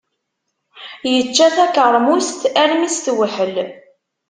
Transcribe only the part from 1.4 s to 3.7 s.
takermust armi s-tewḥel.